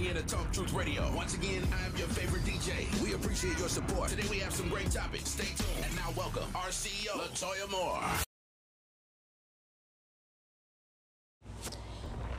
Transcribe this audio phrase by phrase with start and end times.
[0.00, 1.10] tuning in to Talk Truth Radio.
[1.14, 3.02] Once again, I'm your favorite DJ.
[3.02, 4.10] We appreciate your support.
[4.10, 5.30] Today we have some great topics.
[5.30, 5.84] Stay tuned.
[5.84, 8.00] And now welcome our CEO, Latoya Moore.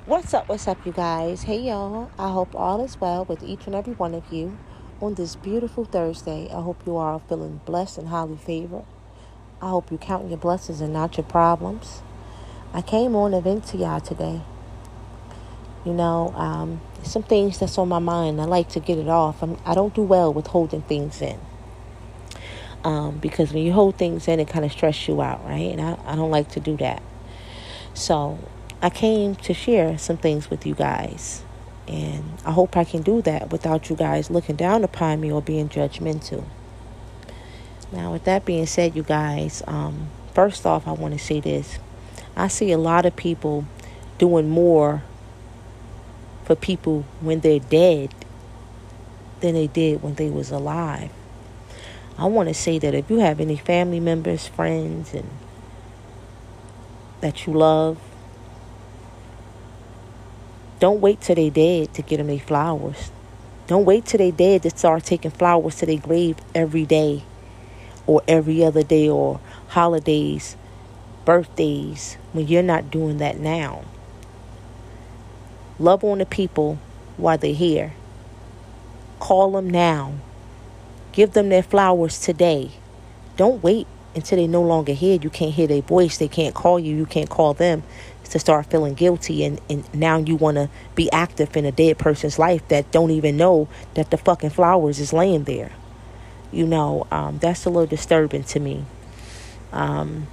[0.05, 1.44] What's up, what's up, you guys?
[1.44, 2.12] Hey, y'all.
[2.17, 4.57] I hope all is well with each and every one of you
[4.99, 6.49] on this beautiful Thursday.
[6.49, 8.85] I hope you are feeling blessed and highly favored.
[9.62, 12.01] I hope you count your blessings and not your problems.
[12.73, 14.41] I came on to vent to y'all today.
[15.85, 18.39] You know, um, some things that's on my mind.
[18.39, 19.41] I like to get it off.
[19.41, 21.39] I'm, I do not do well with holding things in.
[22.84, 25.72] Um, because when you hold things in, it kind of stress you out, right?
[25.72, 27.02] And I, I don't like to do that.
[27.94, 28.39] So
[28.81, 31.44] I came to share some things with you guys.
[31.88, 35.41] And I hope I can do that without you guys looking down upon me or
[35.41, 36.45] being judgmental.
[37.91, 41.80] Now, with that being said, you guys, um, first off, I want to say this.
[42.36, 43.66] I see a lot of people
[44.17, 45.03] doing more
[46.44, 48.13] for people when they're dead
[49.42, 51.11] than they did when they was alive.
[52.17, 55.30] I want to say that if you have any family members, friends, and
[57.22, 57.97] that you love
[60.81, 63.12] don't wait till they dead to get them their flowers.
[63.67, 67.22] Don't wait till they dead to start taking flowers to their grave every day
[68.08, 70.58] or every other day or holidays,
[71.23, 73.84] birthdays, when you're not doing that now.
[75.80, 76.80] Love on the people
[77.17, 77.94] while they're here.
[79.19, 80.13] Call them now.
[81.11, 82.72] Give them their flowers today.
[83.38, 85.19] Don't wait until they're no longer here.
[85.22, 86.17] You can't hear their voice.
[86.17, 86.95] They can't call you.
[86.95, 87.83] You can't call them
[88.31, 91.97] to start feeling guilty and, and now you want to be active in a dead
[91.97, 95.72] person's life that don't even know that the fucking flowers is laying there
[96.52, 98.85] you know um, that's a little disturbing to me
[99.73, 100.28] um,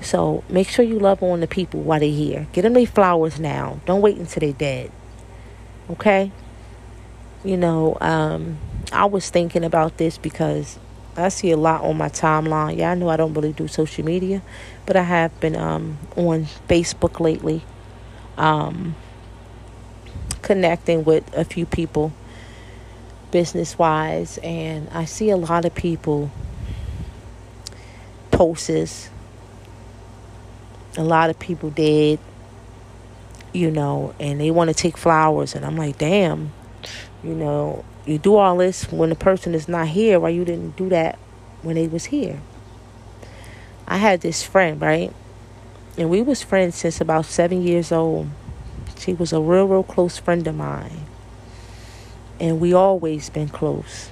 [0.00, 3.38] so make sure you love on the people while they're here get them their flowers
[3.38, 4.90] now don't wait until they're dead
[5.90, 6.32] okay
[7.44, 8.58] you know um,
[8.92, 10.78] i was thinking about this because
[11.16, 12.76] I see a lot on my timeline.
[12.76, 14.42] Yeah, I know I don't really do social media,
[14.86, 17.62] but I have been um, on Facebook lately,
[18.36, 18.94] um,
[20.42, 22.12] connecting with a few people
[23.30, 26.30] business wise, and I see a lot of people
[28.30, 29.10] posts.
[30.96, 32.18] A lot of people did,
[33.52, 36.52] you know, and they want to take flowers, and I'm like, damn,
[37.22, 40.76] you know, you do all this when the person is not here why you didn't
[40.76, 41.18] do that
[41.62, 42.40] when they was here?
[43.86, 45.12] I had this friend right?
[45.98, 48.28] And we was friends since about seven years old.
[48.98, 51.06] She was a real real close friend of mine.
[52.38, 54.10] And we always been close.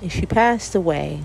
[0.00, 1.22] And she passed away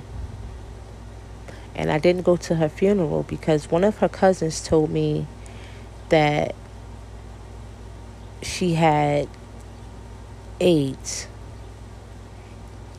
[1.80, 5.26] and i didn't go to her funeral because one of her cousins told me
[6.10, 6.54] that
[8.42, 9.28] she had
[10.60, 11.28] AIDS.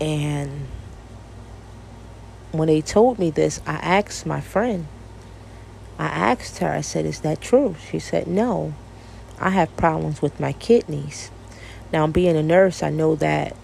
[0.01, 0.67] And
[2.53, 4.87] when they told me this, I asked my friend,
[5.99, 7.77] I asked her, I said, Is that true?
[7.91, 8.75] She said, No,
[9.39, 11.31] I have problems with my kidneys.
[11.93, 13.55] Now, being a nurse, I know that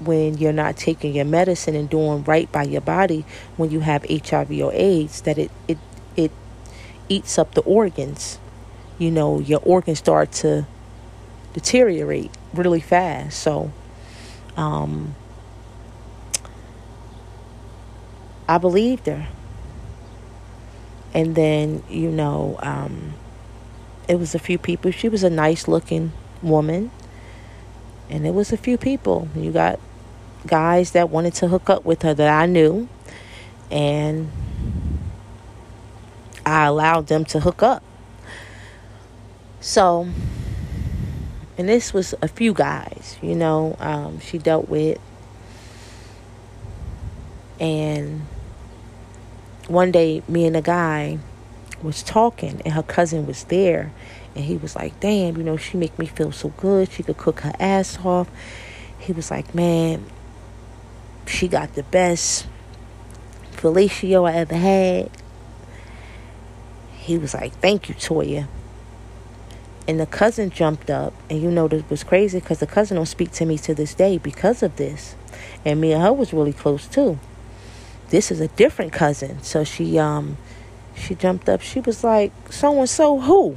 [0.00, 3.24] when you're not taking your medicine and doing right by your body
[3.56, 5.78] when you have HIV or AIDS, that it, it,
[6.16, 6.32] it
[7.08, 8.38] eats up the organs.
[8.98, 10.66] You know, your organs start to
[11.52, 13.38] deteriorate really fast.
[13.40, 13.72] So,
[14.56, 15.14] um,
[18.48, 19.28] I believed her.
[21.14, 23.14] And then, you know, um,
[24.08, 24.90] it was a few people.
[24.90, 26.12] She was a nice looking
[26.42, 26.90] woman.
[28.10, 29.28] And it was a few people.
[29.34, 29.80] You got
[30.46, 32.88] guys that wanted to hook up with her that I knew.
[33.70, 34.30] And
[36.44, 37.82] I allowed them to hook up.
[39.60, 40.08] So,
[41.56, 44.98] and this was a few guys, you know, um, she dealt with.
[47.58, 48.26] And
[49.66, 51.18] one day, me and a guy
[51.84, 53.92] was talking, and her cousin was there,
[54.34, 56.90] and he was like, "Damn, you know, she make me feel so good.
[56.90, 58.28] She could cook her ass off."
[58.98, 60.04] He was like, "Man,
[61.26, 62.46] she got the best
[63.52, 65.10] fellatio I ever had."
[66.96, 68.48] He was like, "Thank you, Toya."
[69.86, 73.06] and the cousin jumped up and you know this was crazy because the cousin don't
[73.06, 75.14] speak to me to this day because of this
[75.64, 77.18] and me and her was really close too
[78.08, 80.36] this is a different cousin so she um
[80.96, 83.56] she jumped up she was like so and so who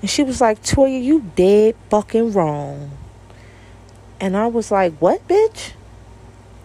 [0.00, 2.90] and she was like toya you dead fucking wrong
[4.20, 5.72] and i was like what bitch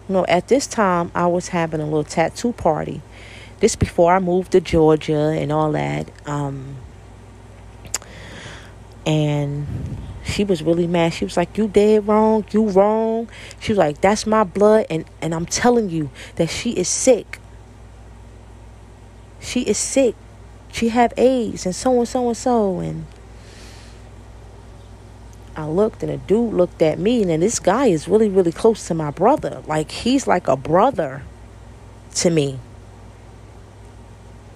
[0.08, 3.00] know at this time i was having a little tattoo party
[3.60, 6.76] this before i moved to georgia and all that um
[9.06, 9.66] And
[10.24, 11.14] she was really mad.
[11.14, 13.30] She was like, You dead wrong, you wrong.
[13.60, 17.38] She was like, That's my blood and, and I'm telling you that she is sick.
[19.46, 20.16] She is sick.
[20.72, 23.06] She have AIDS and so and so and so and
[25.54, 28.88] I looked and a dude looked at me and this guy is really, really close
[28.88, 29.62] to my brother.
[29.68, 31.22] Like he's like a brother
[32.16, 32.58] to me.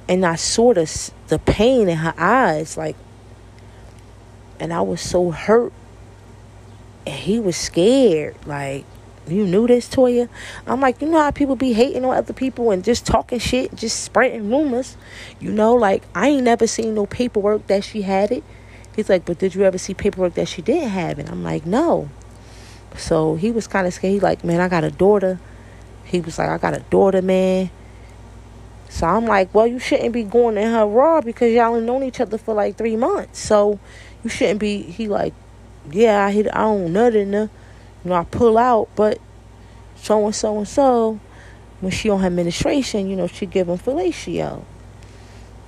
[0.09, 2.97] And I saw the, the pain in her eyes, like,
[4.59, 5.73] and I was so hurt.
[7.07, 8.35] And he was scared.
[8.45, 8.85] Like,
[9.33, 10.29] you knew this, Toya?
[10.67, 13.75] I'm like, you know how people be hating on other people and just talking shit,
[13.75, 14.97] just spreading rumors?
[15.41, 18.45] You know, like, I ain't never seen no paperwork that she had it.
[18.95, 21.31] He's like, but did you ever see paperwork that she didn't have it?
[21.31, 22.09] I'm like, no.
[22.97, 24.15] So he was kind of scared.
[24.15, 25.39] He like, man, I got a daughter.
[26.05, 27.71] He was like, I got a daughter, man.
[28.89, 32.03] So I'm like, well, you shouldn't be going in her raw because y'all ain't known
[32.03, 33.39] each other for like three months.
[33.39, 33.79] So
[34.25, 34.83] you shouldn't be.
[34.83, 35.33] He like,
[35.91, 37.49] yeah, I hit, I don't nothing.
[38.05, 39.19] You know, I pull out, but
[39.97, 41.21] so and so and so,
[41.81, 44.65] when she on her administration, you know, she give him fellatio.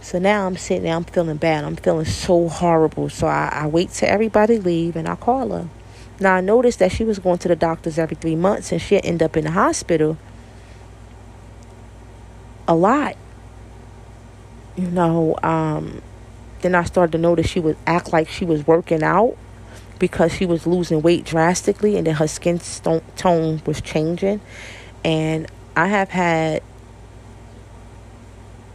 [0.01, 1.65] So now I'm sitting there, I'm feeling bad.
[1.65, 3.09] I'm feeling so horrible.
[3.09, 5.69] So I, I wait till everybody leave and I call her.
[6.19, 9.05] Now I noticed that she was going to the doctors every three months and she'd
[9.05, 10.19] end up in the hospital
[12.67, 13.17] a lot.
[14.77, 16.03] You know, um,
[16.63, 19.37] then I started to notice she would act like she was working out
[20.03, 22.59] because she was losing weight drastically and then her skin
[23.15, 24.41] tone was changing.
[25.05, 25.47] And
[25.77, 26.61] I have had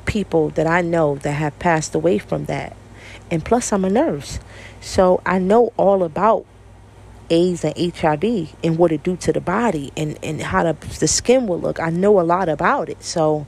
[0.05, 2.77] people that I know that have passed away from that.
[3.29, 4.39] And plus, I'm a nurse.
[4.79, 6.45] So I know all about
[7.29, 11.09] AIDS and HIV and what it do to the body and, and how the, the
[11.09, 11.77] skin will look.
[11.77, 13.03] I know a lot about it.
[13.03, 13.45] So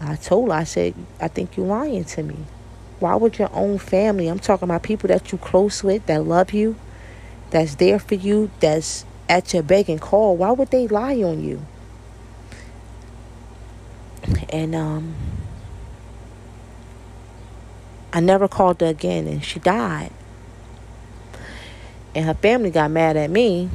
[0.00, 2.38] I told her, I said, I think you're lying to me.
[2.98, 6.52] Why would your own family, I'm talking about people that you close with, that love
[6.52, 6.76] you,
[7.50, 11.42] that's there for you, that's at your beck and call, why would they lie on
[11.42, 11.64] you?
[14.50, 15.14] And um
[18.12, 20.12] I never called her again and she died.
[22.14, 23.68] And her family got mad at me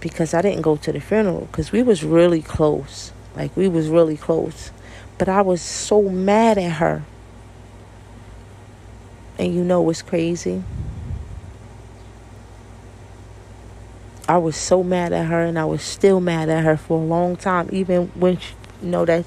[0.00, 3.12] because I didn't go to the funeral because we was really close.
[3.36, 4.70] Like we was really close.
[5.18, 7.04] But I was so mad at her.
[9.38, 10.62] And you know what's crazy?
[14.26, 17.04] I was so mad at her and I was still mad at her for a
[17.04, 19.26] long time even when she, you know that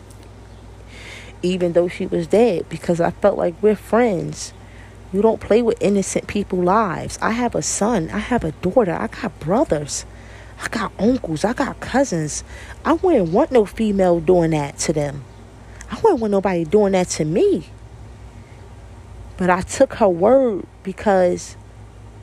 [1.43, 4.53] even though she was dead because I felt like we're friends.
[5.13, 7.17] You don't play with innocent people's lives.
[7.21, 10.05] I have a son, I have a daughter, I got brothers,
[10.61, 12.43] I got uncles, I got cousins.
[12.83, 15.23] I wouldn't want no female doing that to them.
[15.89, 17.69] I wouldn't want nobody doing that to me.
[19.37, 21.55] But I took her word because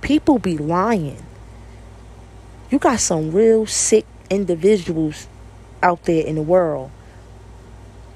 [0.01, 1.25] people be lying.
[2.71, 5.29] You got some real sick individuals
[5.83, 6.91] out there in the world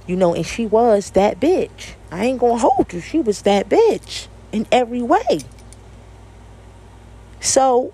[0.08, 1.92] you know, and she was that bitch.
[2.10, 3.00] I ain't gonna hold you.
[3.00, 5.40] She was that bitch in every way.
[7.40, 7.92] So,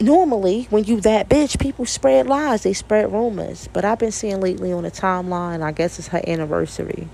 [0.00, 3.68] normally, when you that bitch, people spread lies, they spread rumors.
[3.72, 7.08] But I've been seeing lately on the timeline, I guess it's her anniversary.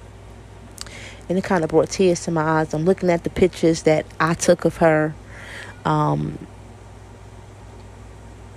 [1.29, 2.73] And it kind of brought tears to my eyes.
[2.73, 5.15] I'm looking at the pictures that I took of her.
[5.85, 6.47] Um,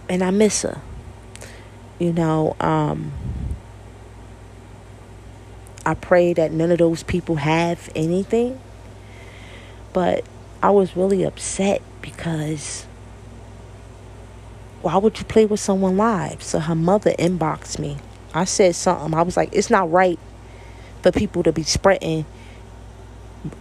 [0.08, 0.82] and I miss her.
[2.00, 3.12] You know, um,
[5.86, 8.60] I pray that none of those people have anything.
[9.94, 10.26] But
[10.64, 12.86] I was really upset because
[14.82, 16.42] why would you play with someone live?
[16.42, 17.98] So her mother inboxed me.
[18.34, 19.14] I said something.
[19.14, 20.20] I was like, it's not right
[21.02, 22.26] for people to be spreading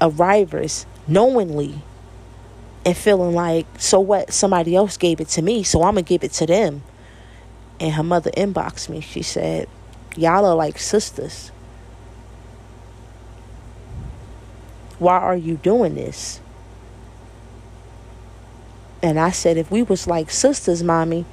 [0.01, 1.83] arrivers knowingly
[2.85, 4.33] and feeling like, so what?
[4.33, 6.83] Somebody else gave it to me, so I'm to give it to them.
[7.79, 9.01] And her mother inboxed me.
[9.01, 9.69] She said,
[10.17, 11.51] Y'all are like sisters.
[14.99, 16.41] Why are you doing this?
[19.03, 21.25] And I said, if we was like sisters, mommy,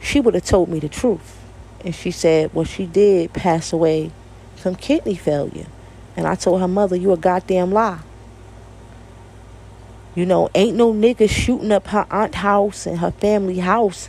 [0.00, 1.42] she would have told me the truth.
[1.84, 4.12] And she said, well, she did pass away
[4.54, 5.66] from kidney failure.
[6.16, 8.00] And I told her mother, you a goddamn lie.
[10.14, 14.08] You know, ain't no nigga shooting up her aunt house and her family house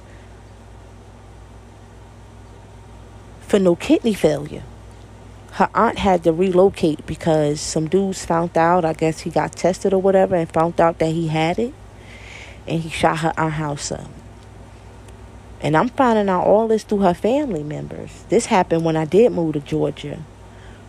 [3.42, 4.64] for no kidney failure
[5.58, 9.92] her aunt had to relocate because some dudes found out, I guess he got tested
[9.92, 11.74] or whatever, and found out that he had it.
[12.68, 14.08] And he shot her aunt house up.
[15.60, 18.24] And I'm finding out all this through her family members.
[18.30, 20.20] This happened when I did move to Georgia.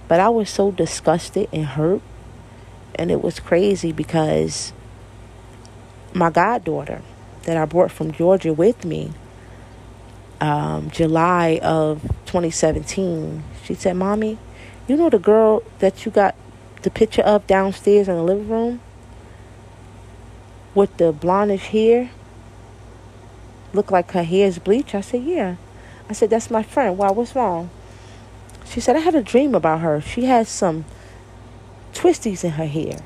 [0.09, 2.01] But I was so disgusted and hurt.
[2.95, 4.73] And it was crazy because
[6.15, 7.03] my goddaughter
[7.45, 9.13] that I brought from Georgia with me,
[10.41, 14.39] um, July of 2017, she said, Mommy,
[14.89, 16.35] you know the girl that you got
[16.83, 18.81] the picture of downstairs in the living room
[20.75, 22.11] with the blondish hair?
[23.73, 24.95] Look like her hair is bleached?
[24.95, 25.57] I said, Yeah.
[26.09, 26.97] I said, That's my friend.
[26.97, 27.71] Why, what's wrong?
[28.71, 30.01] She said, I had a dream about her.
[30.01, 30.85] She has some
[31.93, 33.01] twisties in her hair.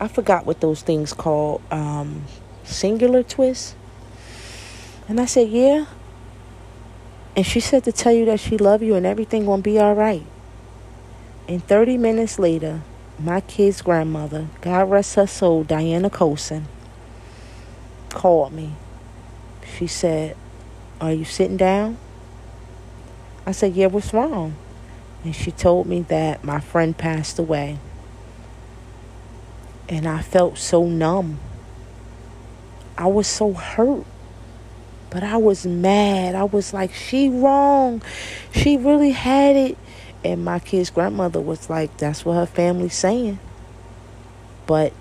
[0.00, 1.62] I forgot what those things called.
[1.70, 2.24] Um,
[2.64, 3.74] singular twists.
[5.08, 5.86] And I said, Yeah.
[7.36, 9.94] And she said to tell you that she love you and everything gonna be all
[9.94, 10.24] right.
[11.46, 12.82] And 30 minutes later,
[13.18, 16.66] my kid's grandmother, God rest her soul, Diana Colson,
[18.08, 18.74] called me.
[19.76, 20.36] She said,
[21.00, 21.98] Are you sitting down?
[23.46, 24.56] I said, Yeah, what's wrong?
[25.24, 27.78] And she told me that my friend passed away.
[29.88, 31.38] And I felt so numb.
[32.96, 34.06] I was so hurt.
[35.10, 36.34] But I was mad.
[36.34, 38.00] I was like, she wrong.
[38.52, 39.76] She really had it.
[40.24, 43.38] And my kid's grandmother was like, that's what her family's saying.
[44.66, 44.92] But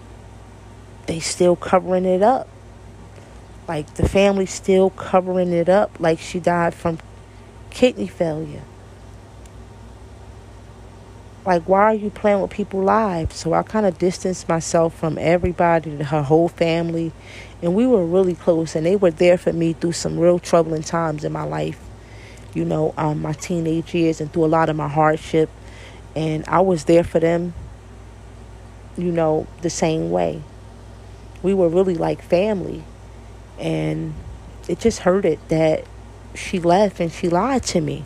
[1.06, 2.48] they still covering it up.
[3.68, 6.98] Like the family still covering it up like she died from
[7.70, 8.64] kidney failure.
[11.50, 13.38] Like, why are you playing with people's lives?
[13.38, 17.12] So I kind of distanced myself from everybody, her whole family.
[17.64, 20.84] And we were really close, and they were there for me through some real troubling
[20.84, 21.80] times in my life.
[22.54, 25.50] You know, um, my teenage years and through a lot of my hardship.
[26.16, 27.56] And I was there for them,
[28.96, 30.44] you know, the same way.
[31.42, 32.84] We were really like family.
[33.58, 34.14] And
[34.68, 35.84] it just hurted that
[36.36, 38.06] she left and she lied to me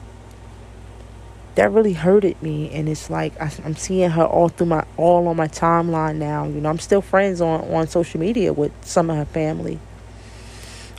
[1.55, 5.27] that really hurted me and it's like I, am seeing her all through my all
[5.27, 9.09] on my timeline now you know i'm still friends on on social media with some
[9.09, 9.79] of her family.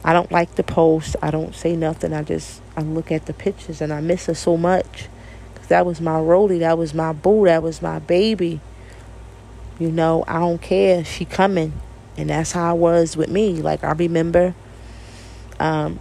[0.07, 3.33] I don't like the post i don't say nothing i just i look at the
[3.33, 5.09] pictures and i miss her so much.
[5.53, 8.61] Because that was my roly that was my boo that was my baby.
[9.79, 11.73] You know i don't care she coming.
[12.17, 14.55] And that's how it was with me like i remember
[15.59, 15.99] um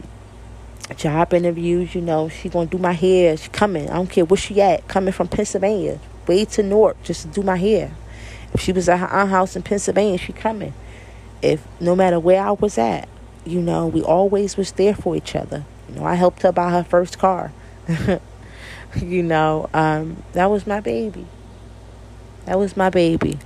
[0.98, 3.36] job interviews, you know, she gonna do my hair.
[3.38, 3.90] She coming.
[3.90, 4.88] I don't care where she at.
[4.88, 7.96] Coming from Pennsylvania, way to Newark just to do my hair.
[8.54, 10.74] If she was at her aunt house in Pennsylvania, she coming.
[11.42, 13.10] If no matter where I was at,
[13.46, 15.66] you know, we always was there for each other.
[15.90, 17.52] You know, I helped her buy her first car.
[18.96, 21.26] you know, um, that was my baby.
[22.46, 23.40] That was my baby.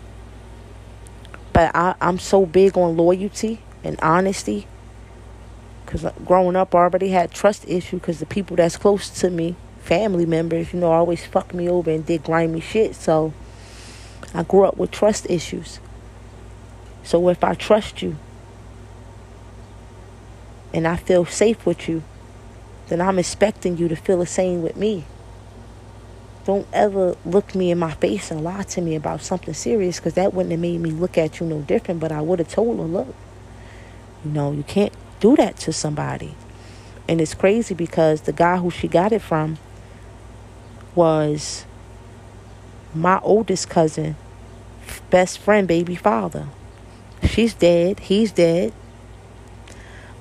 [1.53, 4.67] But I, I'm so big on loyalty and honesty
[5.87, 9.55] because growing up, I already had trust issue because the people that's close to me,
[9.79, 12.93] family members, you know, always fucked me over and did grimy shit.
[12.93, 13.31] So
[14.33, 15.79] I grew up with trust issues.
[17.03, 18.17] So if I trust you
[20.73, 22.03] and I feel safe with you,
[22.89, 25.05] then I'm expecting you to feel the same with me.
[26.43, 30.15] Don't ever look me in my face and lie to me about something serious because
[30.15, 32.01] that wouldn't have made me look at you no different.
[32.01, 33.15] But I would have told her, look,
[34.25, 36.35] you know, you can't do that to somebody.
[37.07, 39.57] And it's crazy because the guy who she got it from
[40.95, 41.65] was
[42.93, 44.15] my oldest cousin,
[45.09, 46.47] best friend, baby father.
[47.23, 47.99] She's dead.
[47.99, 48.73] He's dead.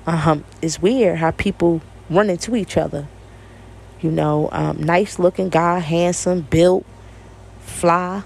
[0.05, 3.07] Um, it's weird how people run into each other.
[3.99, 6.85] You know, um, nice looking guy, handsome, built,
[7.59, 8.23] fly.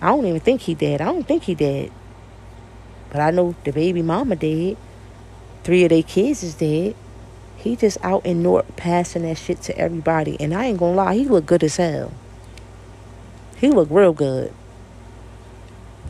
[0.00, 1.00] I don't even think he dead.
[1.00, 1.90] I don't think he dead.
[3.10, 4.76] But I know the baby mama dead.
[5.68, 6.96] Three of their kids is dead.
[7.58, 10.34] He just out in North passing that shit to everybody.
[10.40, 12.10] And I ain't gonna lie, he look good as hell.
[13.58, 14.54] He look real good.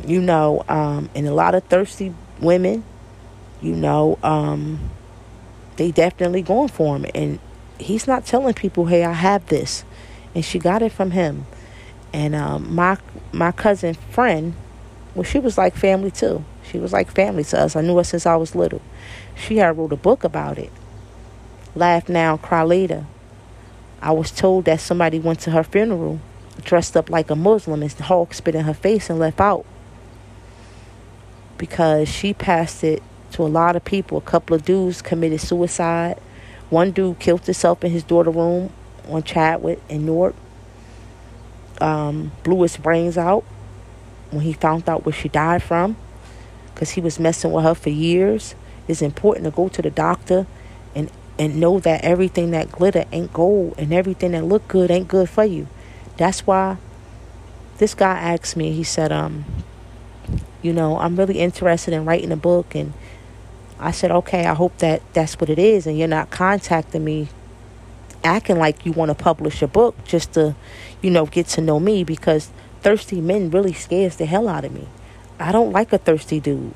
[0.06, 2.84] You know, um, and a lot of thirsty women,
[3.60, 4.90] you know, um,
[5.74, 7.06] they definitely going for him.
[7.12, 7.40] And
[7.80, 9.82] he's not telling people, hey, I have this.
[10.36, 11.46] And she got it from him.
[12.12, 12.96] And um, my
[13.32, 14.54] my cousin friend,
[15.16, 16.44] well, she was like family too.
[16.62, 17.74] She was like family to us.
[17.74, 18.82] I knew her since I was little.
[19.38, 20.73] She had wrote a book about it.
[21.75, 23.07] Laugh now, cry later.
[24.02, 26.21] I was told that somebody went to her funeral
[26.62, 29.64] dressed up like a Muslim and Hulk spit in her face and left out.
[31.57, 33.02] Because she passed it
[33.33, 34.18] to a lot of people.
[34.18, 36.18] A couple of dudes committed suicide.
[36.71, 38.73] One dude killed himself in his daughter room
[39.09, 40.35] on Chadwick in Newark.
[41.80, 43.45] Um, blew his brains out
[44.30, 45.97] when he found out where she died from
[46.75, 48.54] because he was messing with her for years.
[48.88, 50.47] It's important to go to the doctor
[50.95, 55.07] and and know that everything that glitter ain't gold and everything that look good ain't
[55.07, 55.68] good for you.
[56.16, 56.78] That's why
[57.78, 59.45] this guy asked me, he said, um,
[60.62, 62.92] you know, I'm really interested in writing a book and
[63.78, 67.28] I said, okay, I hope that that's what it is, and you're not contacting me
[68.25, 70.57] acting like you want to publish a book just to,
[71.00, 72.50] you know, get to know me because
[72.83, 74.88] thirsty men really scares the hell out of me.
[75.38, 76.75] I don't like a thirsty dude.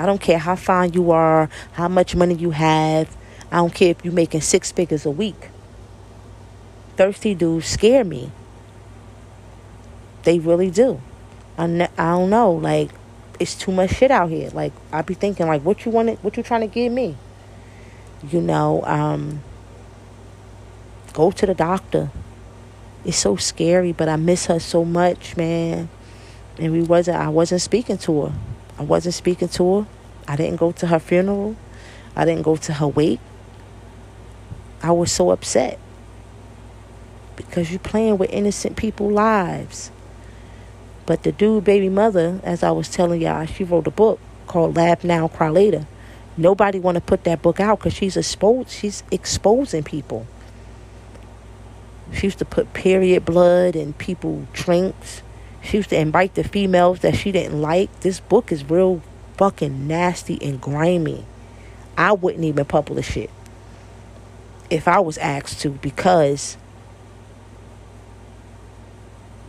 [0.00, 3.14] I don't care how fine you are, how much money you have.
[3.52, 5.50] I don't care if you're making six figures a week.
[6.96, 8.32] Thirsty dudes scare me.
[10.22, 11.02] They really do.
[11.58, 11.64] I,
[11.98, 12.52] I don't know.
[12.52, 12.92] Like,
[13.38, 14.48] it's too much shit out here.
[14.54, 16.24] Like, I be thinking, like, what you want?
[16.24, 17.18] What you trying to give me?
[18.26, 19.42] You know, um,
[21.12, 22.10] go to the doctor.
[23.04, 25.90] It's so scary, but I miss her so much, man.
[26.58, 27.18] And we wasn't.
[27.18, 28.32] I wasn't speaking to her.
[28.80, 29.86] I wasn't speaking to her.
[30.26, 31.54] I didn't go to her funeral.
[32.16, 33.20] I didn't go to her wake.
[34.82, 35.78] I was so upset
[37.36, 39.90] because you're playing with innocent people's lives.
[41.04, 44.76] But the dude, baby mother, as I was telling y'all, she wrote a book called
[44.76, 45.86] Laugh Now, Cry Later.
[46.38, 48.70] Nobody want to put that book out because she's exposed.
[48.70, 50.26] She's exposing people.
[52.14, 55.22] She used to put period blood in people drinks.
[55.62, 58.00] She used to invite the females that she didn't like.
[58.00, 59.02] This book is real
[59.36, 61.24] fucking nasty and grimy.
[61.96, 63.30] I wouldn't even publish it
[64.70, 66.56] if I was asked to because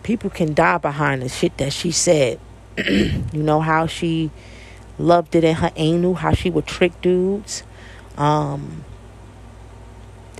[0.04, 2.40] people can die behind the shit that she said.
[2.78, 4.32] you know how she
[4.98, 7.64] loved it in her anal, how she would trick dudes.
[8.18, 8.84] Um,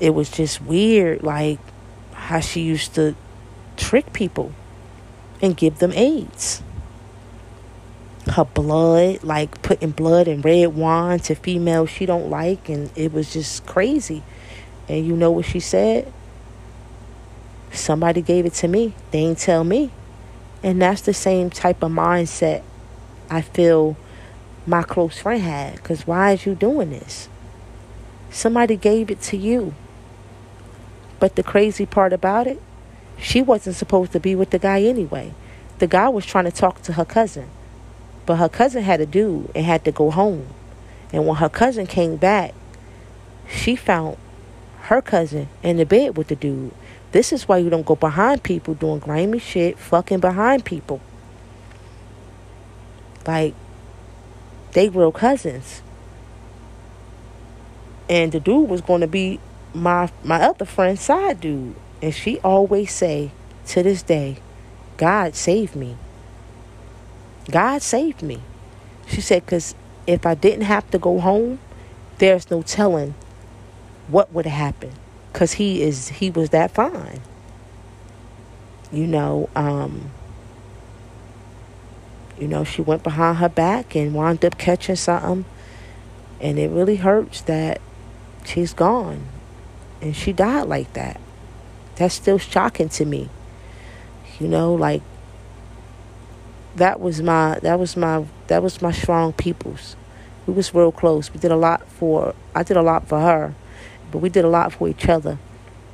[0.02, 1.60] it was just weird, like
[2.14, 3.16] how she used to
[3.78, 4.54] trick people
[5.42, 6.62] and give them AIDS.
[8.28, 13.12] Her blood, like putting blood and red wine to females she don't like, and it
[13.12, 14.24] was just crazy.
[14.88, 16.12] And you know what she said?
[17.72, 18.94] Somebody gave it to me.
[19.12, 19.92] They ain't tell me.
[20.64, 22.62] And that's the same type of mindset
[23.30, 23.96] I feel
[24.66, 25.76] my close friend had.
[25.76, 27.30] Because why is you doing this?
[28.30, 29.74] Somebody gave it to you.
[31.20, 32.62] But the crazy part about it,
[33.22, 35.34] she wasn't supposed to be with the guy anyway.
[35.78, 37.50] The guy was trying to talk to her cousin.
[38.26, 40.48] But her cousin had a dude and had to go home.
[41.14, 42.54] And when her cousin came back,
[43.48, 44.18] she found
[44.84, 46.72] her cousin in the bed with the dude.
[47.12, 51.00] This is why you don't go behind people doing grimy shit, fucking behind people.
[53.28, 53.54] Like,
[54.72, 55.82] they real cousins.
[58.10, 59.40] And the dude was going to be
[59.74, 61.76] my my other friend's side dude.
[62.02, 63.32] And she always say,
[63.68, 64.38] to this day,
[64.98, 65.98] God saved me.
[67.50, 68.42] God saved me.
[69.08, 69.76] She said, because
[70.08, 71.60] if I didn't have to go home,
[72.18, 73.16] there's no telling
[74.08, 74.92] what would happen
[75.32, 77.22] because he is he was that fine
[78.92, 80.12] you know um
[82.38, 85.46] you know she went behind her back and wound up catching something
[86.40, 87.80] and it really hurts that
[88.46, 89.24] she's gone
[90.02, 91.20] and she died like that
[92.02, 93.30] that's still shocking to me
[94.40, 95.02] you know like
[96.76, 99.96] that was my that was my that was my strong peoples
[100.48, 103.54] we was real close we did a lot for i did a lot for her
[104.12, 105.40] but we did a lot for each other.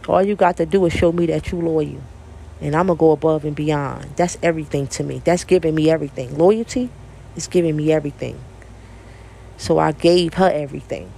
[0.08, 2.02] All you got to do is show me that you loyal.
[2.60, 4.16] And I'm to go above and beyond.
[4.16, 5.22] That's everything to me.
[5.24, 6.36] That's giving me everything.
[6.38, 6.90] Loyalty
[7.36, 8.40] is giving me everything.
[9.58, 11.12] So I gave her everything.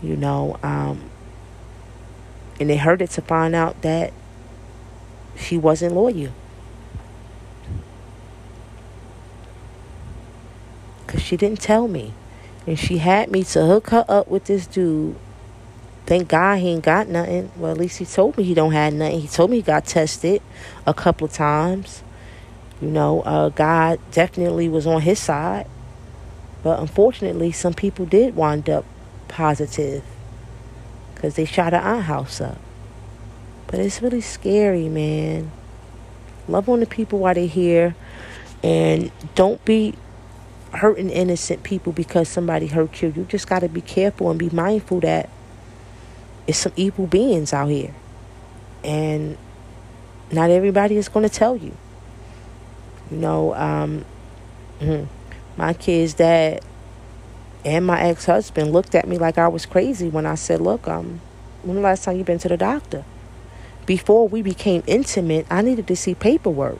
[0.00, 1.10] You know, um,
[2.60, 4.12] and it hurted to find out that
[5.36, 6.32] she wasn't loyal.
[11.06, 12.12] Because she didn't tell me.
[12.66, 15.16] And she had me to hook her up with this dude.
[16.04, 17.50] Thank God he ain't got nothing.
[17.56, 19.20] Well, at least he told me he don't have nothing.
[19.20, 20.42] He told me he got tested
[20.86, 22.02] a couple of times.
[22.80, 25.66] You know, uh, God definitely was on his side.
[26.62, 28.84] But unfortunately, some people did wind up
[29.28, 30.02] positive
[31.18, 32.58] because they shot aunt house up.
[33.66, 35.50] But it's really scary, man.
[36.46, 37.96] Love on the people while they're here.
[38.62, 39.94] And don't be
[40.72, 43.12] hurting innocent people because somebody hurt you.
[43.16, 45.28] You just got to be careful and be mindful that
[46.46, 47.94] it's some evil beings out here.
[48.84, 49.36] And
[50.30, 51.76] not everybody is going to tell you.
[53.10, 54.04] You know, um,
[54.78, 55.04] hmm,
[55.56, 56.62] my kid's dad
[57.64, 60.86] and my ex husband looked at me like I was crazy when I said, Look,
[60.88, 61.20] um,
[61.62, 63.04] when the last time you been to the doctor?
[63.86, 66.78] Before we became intimate, I needed to see paperwork.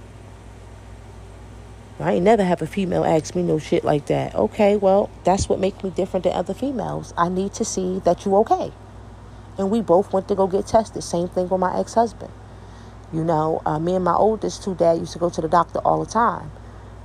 [2.00, 4.34] I ain't never have a female ask me no shit like that.
[4.34, 7.12] Okay, well, that's what makes me different than other females.
[7.16, 8.72] I need to see that you okay.
[9.56, 11.02] And we both went to go get tested.
[11.02, 12.30] Same thing with my ex husband.
[13.12, 15.80] You know, uh, me and my oldest two dad used to go to the doctor
[15.80, 16.52] all the time.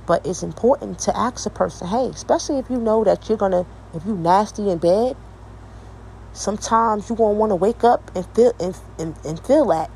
[0.06, 3.66] But it's important to ask a person, hey, especially if you know that you're gonna,
[3.94, 5.16] if you nasty in bed,
[6.32, 9.90] sometimes you gonna want to wake up and feel and, and, and feel that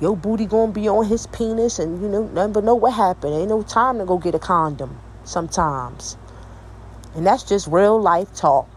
[0.00, 3.34] your booty gonna be on his penis, and you know never know what happened.
[3.34, 6.16] Ain't no time to go get a condom sometimes,
[7.14, 8.68] and that's just real life talk.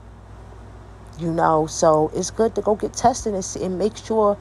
[1.17, 4.37] You know, so it's good to go get tested and, see, and make sure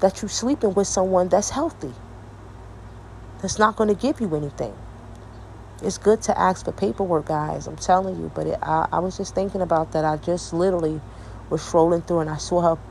[0.00, 1.94] that you're sleeping with someone that's healthy.
[3.40, 4.74] That's not going to give you anything.
[5.82, 7.66] It's good to ask for paperwork, guys.
[7.66, 8.30] I'm telling you.
[8.34, 10.04] But it, I, I was just thinking about that.
[10.04, 11.00] I just literally
[11.50, 12.82] was scrolling through and I saw her,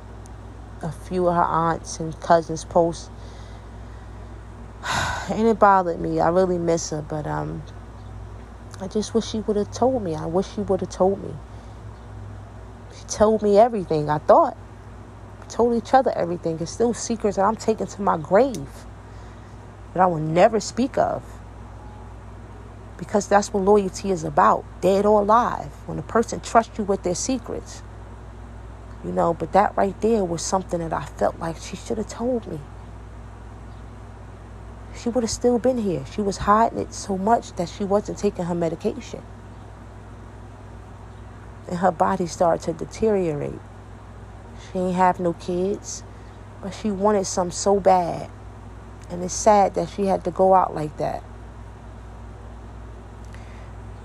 [0.81, 3.11] a few of her aunts and cousins post.
[5.29, 6.19] and it bothered me.
[6.19, 7.63] I really miss her, but um,
[8.79, 10.15] I just wish she would have told me.
[10.15, 11.33] I wish she would have told me.
[12.97, 14.09] She told me everything.
[14.09, 14.57] I thought
[15.49, 16.57] told each other everything.
[16.59, 18.67] It's still secrets that I'm taking to my grave
[19.93, 21.23] that I will never speak of.
[22.97, 25.71] Because that's what loyalty is about, dead or alive.
[25.85, 27.83] When a person trusts you with their secrets.
[29.03, 32.09] You know, but that right there was something that I felt like she should have
[32.09, 32.59] told me.
[34.97, 36.03] She would have still been here.
[36.11, 39.21] She was hiding it so much that she wasn't taking her medication.
[41.67, 43.59] And her body started to deteriorate.
[44.71, 46.03] She ain't have no kids,
[46.61, 48.31] but she wanted some so bad.
[49.09, 51.23] And it's sad that she had to go out like that.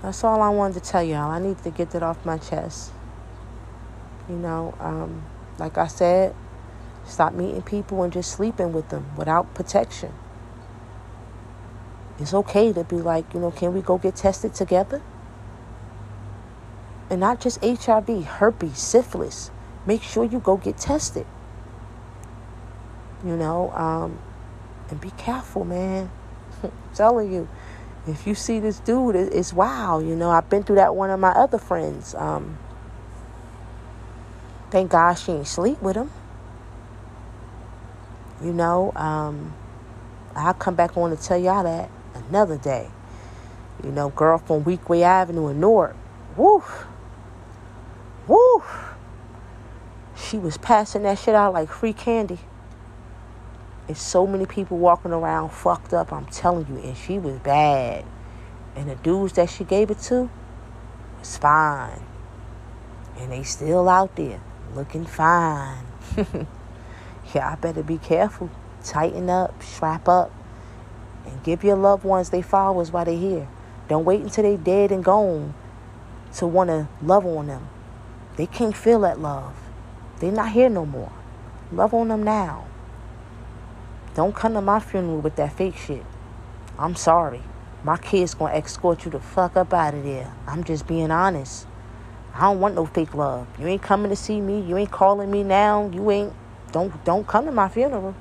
[0.03, 1.31] That's all I wanted to tell y'all.
[1.31, 2.91] I need to get that off my chest.
[4.27, 5.23] You know, um,
[5.57, 6.35] like I said,
[7.05, 10.11] stop meeting people and just sleeping with them without protection.
[12.19, 15.01] It's okay to be like, you know, can we go get tested together?
[17.09, 19.51] And not just HIV, herpes, syphilis.
[19.85, 21.25] Make sure you go get tested.
[23.25, 24.19] You know, um,
[24.89, 26.11] and be careful, man.
[26.63, 27.47] I'm telling you,
[28.07, 29.99] if you see this dude, it's wow.
[29.99, 32.13] You know, I've been through that one of my other friends.
[32.15, 32.57] Um,
[34.71, 36.11] thank God she ain't sleep with him.
[38.43, 39.53] You know, um,
[40.35, 42.89] I'll come back on to tell y'all that another day.
[43.83, 45.95] You know, girl from Weequahic Avenue in Newark.
[46.35, 46.63] Woo!
[48.27, 48.63] Woo!
[50.15, 52.39] She was passing that shit out like free candy.
[53.87, 58.05] It's so many people walking around fucked up, I'm telling you, and she was bad.
[58.75, 60.29] And the dudes that she gave it to
[61.19, 62.01] was fine.
[63.17, 64.41] And they still out there
[64.73, 65.85] looking fine.
[67.35, 68.49] yeah, I better be careful.
[68.83, 70.31] Tighten up, strap up,
[71.25, 73.47] and give your loved ones they followers while they're here.
[73.89, 75.53] Don't wait until they dead and gone
[76.35, 77.67] to want to love on them.
[78.37, 79.55] They can't feel that love.
[80.19, 81.11] They're not here no more.
[81.71, 82.67] Love on them now.
[84.15, 86.05] Don't come to my funeral with that fake shit.
[86.77, 87.41] I'm sorry.
[87.83, 90.33] My kid's gonna escort you the fuck up out of there.
[90.47, 91.67] I'm just being honest.
[92.33, 93.47] I don't want no fake love.
[93.59, 94.61] You ain't coming to see me.
[94.61, 95.89] You ain't calling me now.
[95.93, 96.33] You ain't
[96.71, 98.15] don't don't come to my funeral.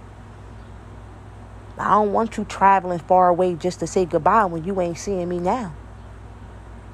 [1.79, 5.29] I don't want you traveling far away just to say goodbye when you ain't seeing
[5.29, 5.75] me now.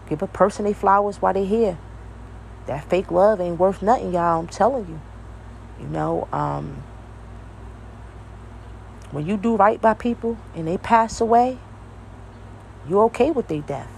[0.08, 1.78] Give a person their flowers while they here.
[2.66, 4.40] That fake love ain't worth nothing, y'all.
[4.40, 5.00] I'm telling you.
[5.80, 6.82] You know, um,
[9.10, 11.58] when you do right by people and they pass away,
[12.88, 13.90] you're okay with their death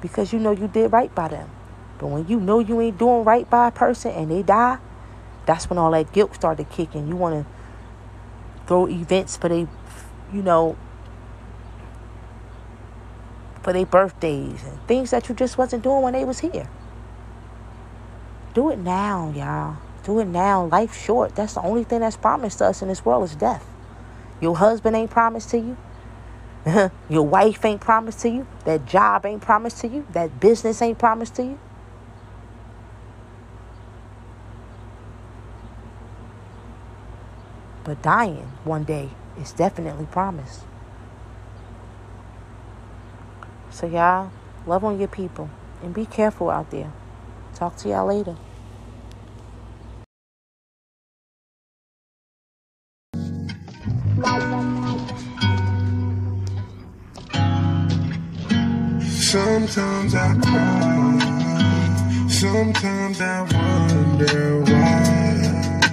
[0.00, 1.50] because you know you did right by them.
[1.98, 4.78] But when you know you ain't doing right by a person and they die,
[5.46, 7.08] that's when all that guilt started kicking.
[7.08, 9.66] You want to throw events for they,
[10.32, 10.76] you know,
[13.62, 16.68] for their birthdays and things that you just wasn't doing when they was here.
[18.52, 19.78] Do it now, y'all.
[20.04, 20.66] Do it now.
[20.66, 21.34] Life's short.
[21.34, 23.64] That's the only thing that's promised to us in this world is death.
[24.44, 25.78] Your husband ain't promised to you.
[27.08, 28.46] Your wife ain't promised to you.
[28.66, 30.06] That job ain't promised to you.
[30.12, 31.58] That business ain't promised to you.
[37.84, 40.60] But dying one day is definitely promised.
[43.70, 44.30] So, y'all,
[44.66, 45.48] love on your people
[45.82, 46.92] and be careful out there.
[47.54, 48.36] Talk to y'all later.
[59.34, 61.18] Sometimes I cry,
[62.28, 65.90] sometimes I wonder why.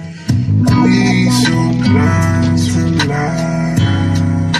[0.84, 4.54] We so blind to life.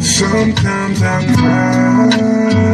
[0.00, 2.69] Sometimes I cry,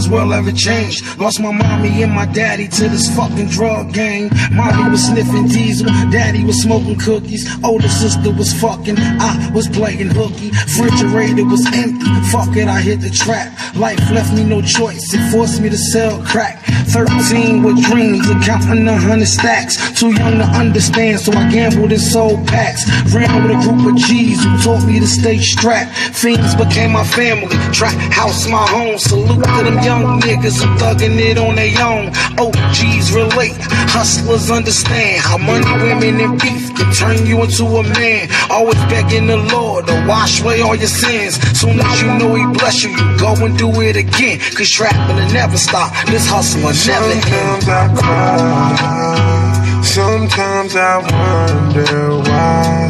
[0.00, 1.18] this world ever changed.
[1.18, 4.30] Lost my mommy and my daddy to this fucking drug game.
[4.50, 7.44] Mommy was sniffing diesel, daddy was smoking cookies.
[7.62, 10.50] Older sister was fucking, I was playing hooky.
[10.50, 13.52] Refrigerator was empty, fuck it, I hit the trap.
[13.76, 16.59] Life left me no choice, it forced me to sell crack.
[16.92, 19.76] 13 with dreams of counting a hundred stacks.
[19.98, 22.82] Too young to understand, so I gambled and sold packs.
[23.14, 25.92] Ran with a group of G's who taught me to stay strapped.
[26.16, 28.98] Fiends became my family, trap house my home.
[28.98, 32.10] Salute to them young niggas who thugging it on their own.
[32.38, 33.56] Oh, OGs relate,
[33.90, 38.28] hustlers understand how money, women, and beef can turn you into a man.
[38.50, 41.36] Always begging the Lord to wash away all your sins.
[41.58, 44.40] Soon as you know He bless you, you go and do it again.
[44.56, 45.92] Cause trapping will never stop.
[46.06, 46.79] This end.
[46.82, 49.82] Sometimes I cry.
[49.82, 52.88] Sometimes I wonder why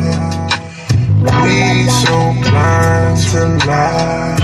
[1.42, 1.58] we
[1.90, 4.38] so blind to lie.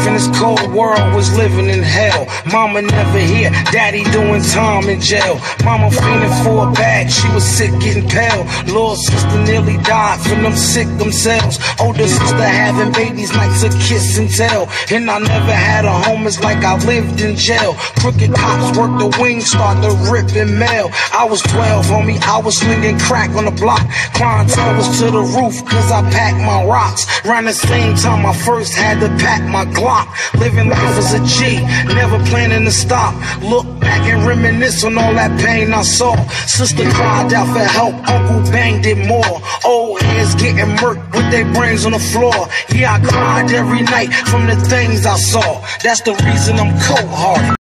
[0.06, 2.28] Life in this cold world was living in hell.
[2.52, 5.40] Mama never here, daddy doing time in jail.
[5.64, 8.44] Mama fiending for a bag, she was sick, getting pale.
[8.66, 11.58] Little sister nearly died from them sick themselves.
[11.80, 14.70] Older sister having babies, nights of kiss and tell.
[14.92, 17.74] And I never had a home, it's like I lived in jail.
[18.00, 20.92] Crooked cops worked the wings, start started ripping mail.
[21.14, 23.82] I was 12, homie, I was swinging crack on the block.
[24.14, 27.06] Clientele was to the roof, cause I packed my rocks.
[27.26, 29.95] Around the same time I first had to pack my Glock.
[30.40, 31.62] Living life as a G,
[31.94, 33.14] never planning to stop.
[33.42, 36.16] Look back and reminisce on all that pain I saw.
[36.48, 39.42] Sister cried out for help, uncle banged it more.
[39.64, 42.48] Old heads getting murked with their brains on the floor.
[42.74, 45.62] Yeah, I cried every night from the things I saw.
[45.84, 47.65] That's the reason I'm cold hearted.